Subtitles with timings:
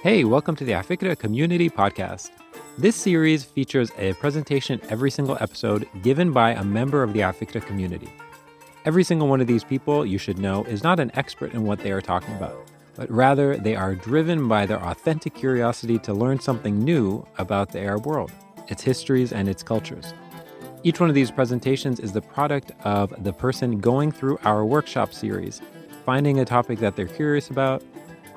[0.00, 2.30] Hey, welcome to the Afikra Community Podcast.
[2.78, 7.66] This series features a presentation every single episode given by a member of the Afikra
[7.66, 8.08] community.
[8.84, 11.80] Every single one of these people, you should know, is not an expert in what
[11.80, 16.38] they are talking about, but rather they are driven by their authentic curiosity to learn
[16.38, 18.30] something new about the Arab world,
[18.68, 20.14] its histories, and its cultures.
[20.84, 25.12] Each one of these presentations is the product of the person going through our workshop
[25.12, 25.60] series,
[26.06, 27.82] finding a topic that they're curious about,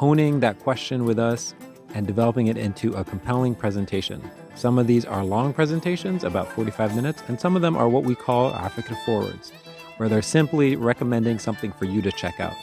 [0.00, 1.54] honing that question with us,
[1.92, 4.18] and developing it into a compelling presentation.
[4.54, 8.04] Some of these are long presentations, about 45 minutes, and some of them are what
[8.04, 9.52] we call Afikra Forwards,
[9.98, 12.54] where they're simply recommending something for you to check out.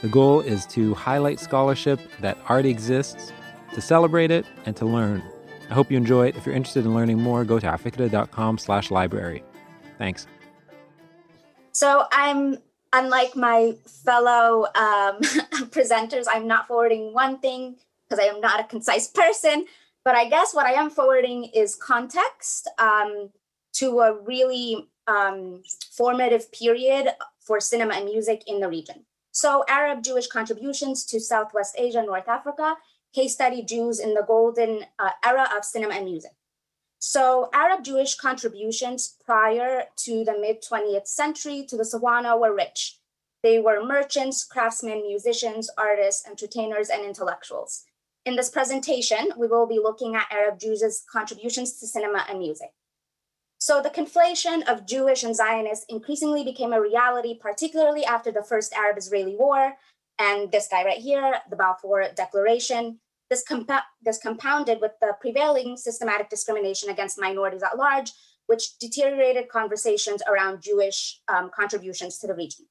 [0.00, 3.30] The goal is to highlight scholarship that already exists,
[3.74, 5.22] to celebrate it, and to learn.
[5.68, 6.36] I hope you enjoy it.
[6.36, 9.42] If you're interested in learning more, go to afikra.com slash library.
[9.98, 10.26] Thanks.
[11.72, 12.56] So I'm
[12.94, 15.20] unlike my fellow um,
[15.74, 17.76] presenters, I'm not forwarding one thing
[18.08, 19.66] because I am not a concise person.
[20.04, 23.30] But I guess what I am forwarding is context um,
[23.74, 27.08] to a really um, formative period
[27.40, 29.04] for cinema and music in the region.
[29.32, 32.76] So, Arab Jewish contributions to Southwest Asia, North Africa,
[33.14, 36.32] case study Jews in the golden uh, era of cinema and music.
[37.06, 42.98] So, Arab Jewish contributions prior to the mid 20th century to the SWANA were rich.
[43.42, 47.84] They were merchants, craftsmen, musicians, artists, entertainers, and intellectuals.
[48.24, 52.70] In this presentation, we will be looking at Arab Jews' contributions to cinema and music.
[53.58, 58.72] So the conflation of Jewish and Zionists increasingly became a reality, particularly after the first
[58.72, 59.74] Arab-Israeli war
[60.18, 63.00] and this guy right here, the Balfour Declaration.
[63.30, 68.12] This, compa- this compounded with the prevailing systematic discrimination against minorities at large,
[68.46, 72.66] which deteriorated conversations around Jewish um, contributions to the region.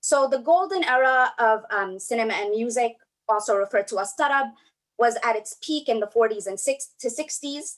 [0.00, 2.96] So the golden era of um, cinema and music,
[3.28, 4.52] also referred to as tarab,
[4.98, 7.76] was at its peak in the 40s and six to 60s.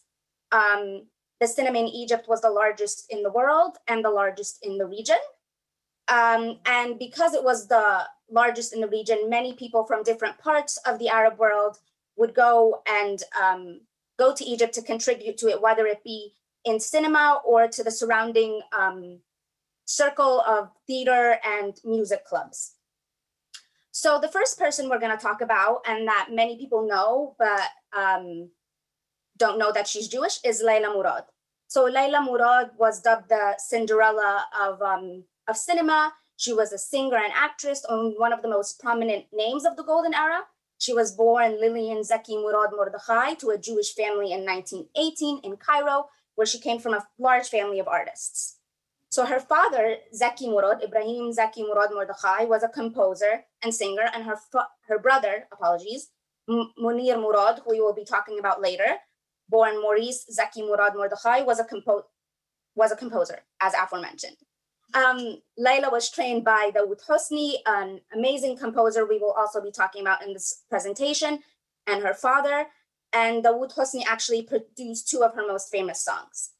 [0.52, 1.06] Um,
[1.40, 4.86] the cinema in Egypt was the largest in the world and the largest in the
[4.86, 5.16] region.
[6.08, 10.76] Um, and because it was the largest in the region, many people from different parts
[10.86, 11.78] of the Arab world
[12.16, 13.80] would go and um,
[14.18, 16.34] go to Egypt to contribute to it, whether it be
[16.64, 19.20] in cinema or to the surrounding um,
[19.84, 22.74] circle of theater and music clubs.
[23.92, 27.68] So the first person we're going to talk about, and that many people know, but
[27.96, 28.50] um,
[29.36, 31.24] don't know that she's Jewish, is Layla Murad.
[31.66, 36.12] So Layla Murad was dubbed the Cinderella of um, of cinema.
[36.36, 40.14] She was a singer and actress, one of the most prominent names of the golden
[40.14, 40.42] era.
[40.80, 46.08] She was born Lillian Zaki Murad Mordechai to a Jewish family in 1918 in Cairo,
[46.36, 48.56] where she came from a large family of artists.
[49.10, 54.24] So her father, Zaki Murad, Ibrahim Zaki Murad Mordechai, was a composer and singer, and
[54.24, 54.36] her
[54.88, 56.12] her brother, apologies,
[56.48, 58.96] Munir Murad, who we will be talking about later,
[59.50, 62.06] born Maurice Zaki Murad Mordechai, was a compo-
[62.74, 64.38] was a composer, as aforementioned.
[64.94, 70.02] Um, Layla was trained by Dawood Hosni, an amazing composer we will also be talking
[70.02, 71.40] about in this presentation,
[71.86, 72.66] and her father.
[73.12, 76.50] And Dawood Hosni actually produced two of her most famous songs.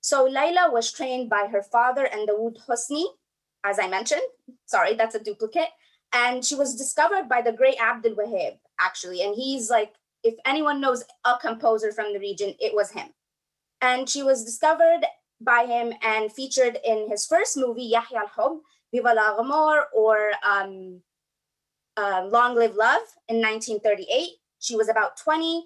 [0.00, 3.04] So Layla was trained by her father and Dawood Hosni,
[3.64, 4.22] as I mentioned.
[4.66, 5.68] Sorry, that's a duplicate.
[6.12, 9.22] And she was discovered by the great Abdul Wahab, actually.
[9.22, 13.08] And he's like, if anyone knows a composer from the region, it was him.
[13.80, 15.04] And she was discovered
[15.44, 18.58] by him and featured in his first movie, Yahya al-Hub,
[18.92, 21.00] Viva la Ghamor, or um,
[21.96, 24.30] uh, Long Live Love in 1938.
[24.60, 25.64] She was about 20.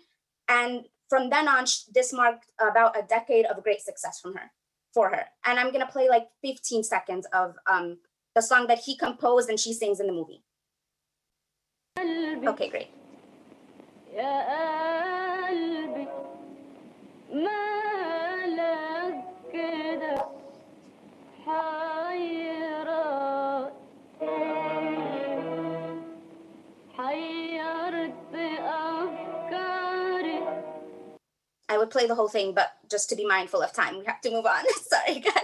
[0.48, 4.50] And from then on, this marked about a decade of great success from her,
[4.92, 5.24] for her.
[5.44, 7.98] And I'm gonna play like 15 seconds of um,
[8.34, 10.42] the song that he composed and she sings in the movie.
[11.98, 12.88] Okay, great.
[14.18, 14.65] I
[31.86, 34.30] would play the whole thing, but just to be mindful of time, we have to
[34.30, 34.64] move on.
[34.82, 35.34] Sorry, guys.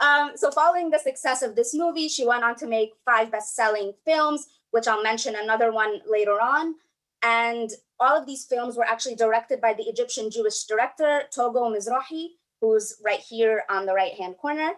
[0.00, 3.54] Um, so, following the success of this movie, she went on to make five best
[3.54, 6.74] selling films, which I'll mention another one later on.
[7.22, 12.28] And all of these films were actually directed by the Egyptian Jewish director, Togo Mizrahi,
[12.60, 14.72] who's right here on the right hand corner.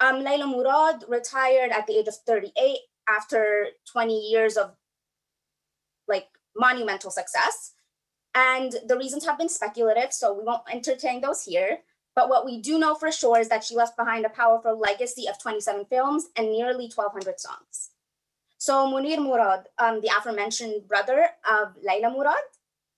[0.00, 2.78] Um, Layla Murad retired at the age of 38
[3.08, 4.74] after 20 years of
[6.06, 7.72] like monumental success.
[8.34, 11.78] And the reasons have been speculative, so we won't entertain those here.
[12.16, 15.26] But what we do know for sure is that she left behind a powerful legacy
[15.28, 17.90] of 27 films and nearly 1,200 songs.
[18.58, 22.36] So Munir Murad, um, the aforementioned brother of Laila Murad,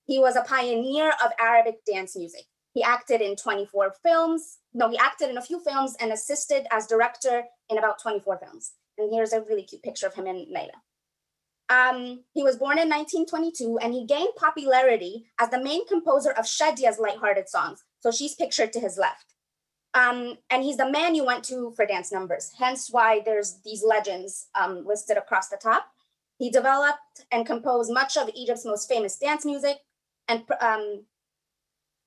[0.05, 2.45] he was a pioneer of Arabic dance music.
[2.73, 4.59] He acted in 24 films.
[4.75, 8.75] No, he acted in a few films and assisted as director in about 24 films.
[8.99, 10.73] And here's a really cute picture of him and Laila.
[11.69, 16.45] Um, he was born in 1922 and he gained popularity as the main composer of
[16.45, 17.83] Shadia's lighthearted songs.
[18.01, 19.35] So she's pictured to his left.
[19.95, 23.83] Um, and he's the man you went to for dance numbers, hence why there's these
[23.83, 25.87] legends um, listed across the top.
[26.39, 29.79] He developed and composed much of Egypt's most famous dance music
[30.29, 31.05] and, um,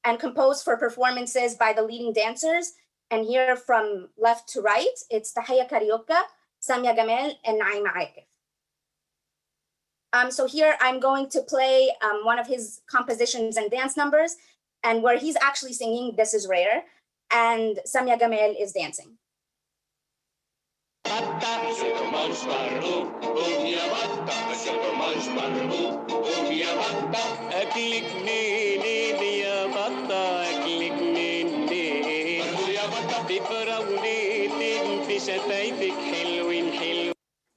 [0.04, 2.74] and composed for performances by the leading dancers.
[3.10, 6.22] And here from left to right, it's Tahia Carioca,
[6.62, 8.26] Samia Gamal, and Naima Akef.
[10.14, 14.36] Um, so here I'm going to play um, one of his compositions and dance numbers,
[14.84, 16.84] and where he's actually singing This Is Rare
[17.32, 19.18] and Samia Gamal is dancing.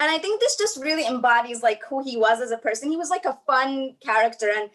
[0.03, 2.91] And I think this just really embodies like who he was as a person.
[2.91, 4.69] He was like a fun character and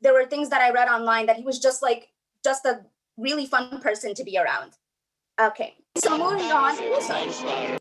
[0.00, 2.10] there were things that I read online that he was just like
[2.44, 2.82] just a
[3.16, 4.74] really fun person to be around.
[5.40, 6.76] Okay, so moving on.
[6.78, 7.78] Oh,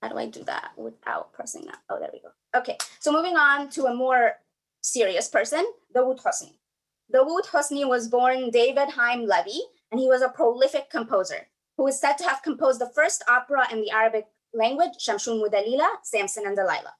[0.00, 1.80] How do I do that without pressing that?
[1.90, 2.30] Oh, there we go.
[2.58, 4.36] Okay, so moving on to a more
[4.80, 6.54] serious person, the Dawood Hosni.
[7.14, 9.60] Dawood Hosni was born David Haim Levy,
[9.90, 13.66] and he was a prolific composer who is said to have composed the first opera
[13.70, 14.24] in the Arabic
[14.54, 16.94] language, Shamshun Mudalila, Samson and Delilah.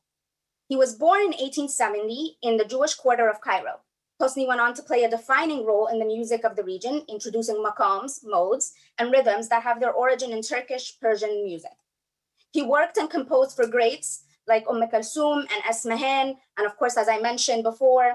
[0.68, 3.80] He was born in 1870 in the Jewish quarter of Cairo.
[4.20, 7.62] Hosni went on to play a defining role in the music of the region, introducing
[7.62, 11.76] maqams, modes, and rhythms that have their origin in Turkish Persian music.
[12.52, 17.08] He worked and composed for greats like Umm Kulthum and Asmahan, and of course, as
[17.08, 18.14] I mentioned before,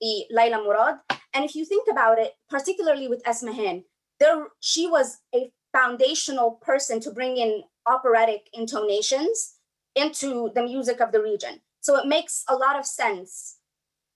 [0.00, 0.96] the Laila Murad.
[1.34, 3.84] And if you think about it, particularly with Asmahan,
[4.18, 9.54] there she was a foundational person to bring in operatic intonations
[9.94, 11.60] into the music of the region.
[11.80, 13.58] So it makes a lot of sense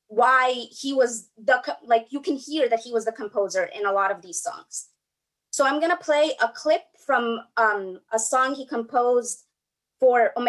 [0.08, 3.92] why he was the like you can hear that he was the composer in a
[3.92, 4.86] lot of these songs
[5.50, 9.46] so i'm to play a clip from um, a song he composed
[10.00, 10.48] for Umm.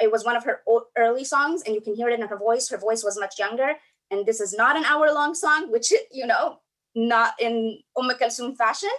[0.00, 0.62] It was one of her
[0.96, 2.68] early songs, and you can hear it in her voice.
[2.68, 3.74] Her voice was much younger,
[4.10, 6.58] and this is not an hour-long song, which you know,
[6.94, 8.10] not in Umm
[8.56, 8.90] fashion.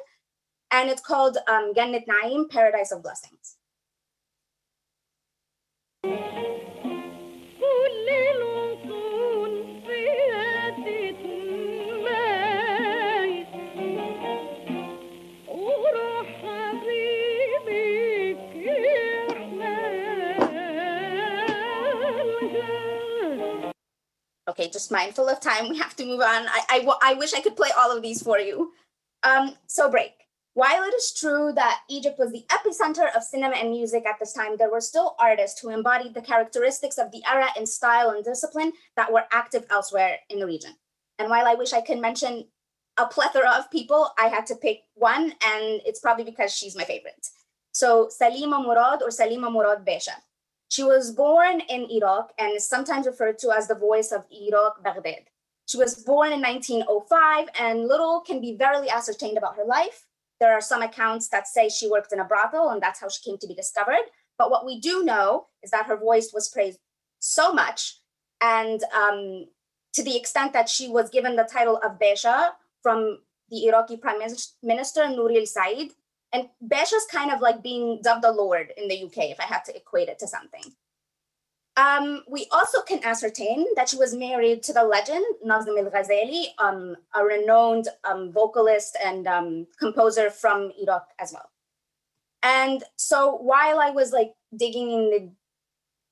[0.73, 3.57] And it's called um, Naim, Paradise of Blessings.
[24.49, 25.69] Okay, just mindful of time.
[25.69, 26.47] We have to move on.
[26.47, 28.71] I, I, I wish I could play all of these for you.
[29.21, 30.22] Um, so break.
[30.55, 34.33] While it is true that Egypt was the epicenter of cinema and music at this
[34.33, 38.23] time, there were still artists who embodied the characteristics of the era in style and
[38.23, 40.75] discipline that were active elsewhere in the region.
[41.17, 42.45] And while I wish I could mention
[42.97, 46.83] a plethora of people, I had to pick one, and it's probably because she's my
[46.83, 47.27] favorite.
[47.71, 50.21] So Salima Murad or Salima Murad Besha.
[50.69, 54.83] She was born in Iraq and is sometimes referred to as the voice of Iraq,
[54.83, 55.25] Baghdad.
[55.65, 60.05] She was born in 1905, and little can be verily ascertained about her life.
[60.39, 63.29] There are some accounts that say she worked in a brothel, and that's how she
[63.29, 64.05] came to be discovered.
[64.37, 66.79] But what we do know is that her voice was praised
[67.19, 67.99] so much,
[68.41, 69.45] and um,
[69.93, 74.19] to the extent that she was given the title of Besha from the Iraqi Prime
[74.63, 75.89] Minister Nouri al Said,
[76.33, 79.63] and is kind of like being dubbed a lord in the UK, if I had
[79.65, 80.73] to equate it to something.
[81.75, 86.45] Um, we also can ascertain that she was married to the legend Nazim al Ghazali,
[86.59, 91.49] um, a renowned um, vocalist and um, composer from Iraq as well.
[92.43, 95.31] And so while I was like digging in the,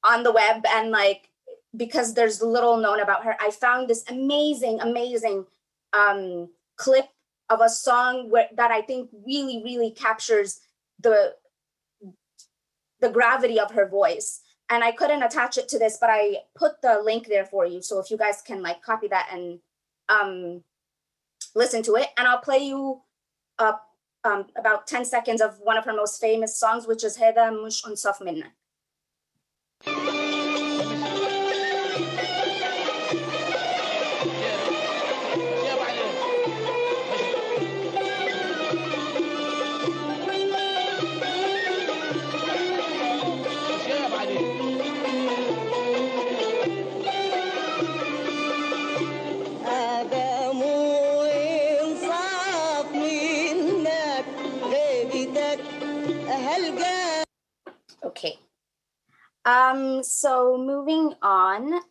[0.03, 1.29] on the web and like
[1.75, 5.45] because there's little known about her, I found this amazing, amazing
[5.93, 7.05] um, clip
[7.49, 10.59] of a song where, that I think really, really captures
[10.99, 11.35] the
[12.99, 14.41] the gravity of her voice.
[14.71, 17.81] And I couldn't attach it to this, but I put the link there for you.
[17.81, 19.59] So if you guys can like copy that and
[20.07, 20.63] um,
[21.53, 23.01] listen to it, and I'll play you
[23.59, 23.73] uh,
[24.23, 27.83] um, about 10 seconds of one of her most famous songs, which is Heda Mush
[27.83, 28.53] Unsaf Minna.
[56.41, 57.23] Helga.
[58.03, 58.39] Okay.
[59.45, 61.81] Um, so moving on,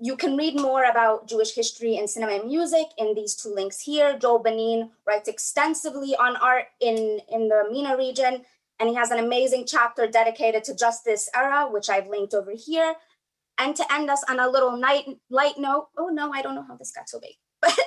[0.00, 3.80] you can read more about Jewish history and cinema and music in these two links
[3.80, 4.18] here.
[4.18, 8.44] Joel Beinin writes extensively on art in, in the MENA region,
[8.78, 12.52] and he has an amazing chapter dedicated to just this era, which I've linked over
[12.52, 12.94] here.
[13.58, 16.64] And to end us on a little night, light note, oh no, I don't know
[16.66, 17.34] how this got so big.
[17.60, 17.78] But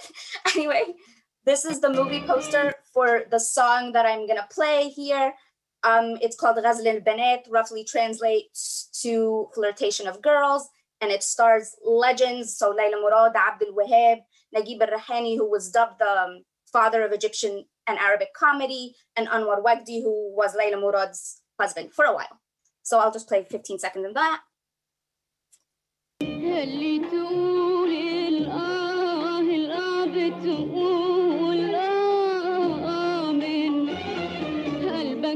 [0.56, 0.94] anyway,
[1.46, 5.34] this is the movie poster for the song that I'm gonna play here.
[5.84, 10.70] Um, it's called Ghazl al-Banat, roughly translates to Flirtation of Girls
[11.04, 12.58] and it stars legends.
[12.58, 14.22] So Layla Murad, Abdul Wahab,
[14.56, 19.62] Naguib al-Rihani, who was dubbed the um, father of Egyptian and Arabic comedy, and Anwar
[19.62, 22.40] Wagdi, who was Layla Murad's husband for a while.
[22.84, 24.42] So I'll just play 15 seconds of that.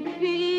[0.03, 0.56] can't feel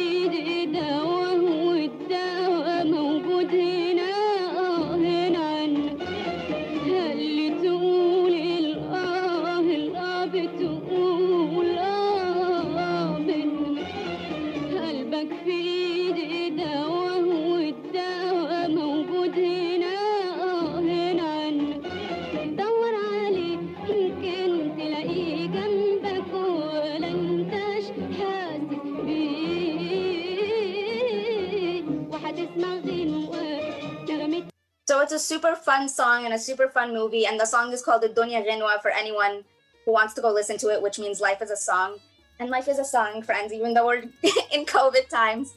[34.99, 37.25] So it's a super fun song and a super fun movie.
[37.25, 39.45] And the song is called the Dunya Ghinwa for anyone
[39.85, 41.99] who wants to go listen to it, which means life is a song.
[42.41, 44.03] And life is a song, friends, even though we're
[44.53, 45.55] in COVID times.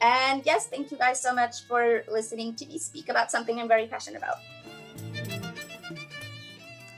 [0.00, 3.66] And yes, thank you guys so much for listening to me speak about something I'm
[3.66, 4.36] very passionate about.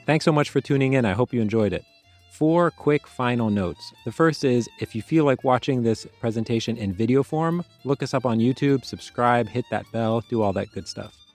[0.05, 1.07] Thanks so much for tuning in.
[1.07, 1.87] I hope you enjoyed it.
[2.31, 3.95] Four quick final notes.
[4.05, 8.13] The first is if you feel like watching this presentation in video form, look us
[8.13, 11.26] up on YouTube, subscribe, hit that bell, do all that good stuff.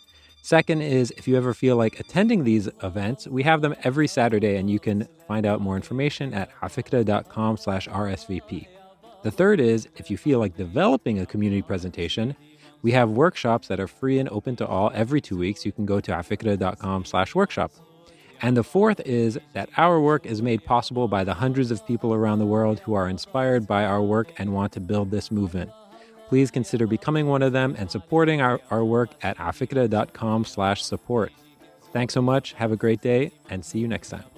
[0.43, 4.55] Second is if you ever feel like attending these events, we have them every Saturday
[4.55, 8.67] and you can find out more information at afikra.com slash RSVP.
[9.21, 12.35] The third is if you feel like developing a community presentation,
[12.81, 15.63] we have workshops that are free and open to all every two weeks.
[15.63, 17.71] You can go to afikra.com slash workshop.
[18.41, 22.15] And the fourth is that our work is made possible by the hundreds of people
[22.15, 25.69] around the world who are inspired by our work and want to build this movement
[26.31, 31.29] please consider becoming one of them and supporting our, our work at afikra.com slash support.
[31.91, 32.53] Thanks so much.
[32.53, 34.30] Have a great day and see you next time.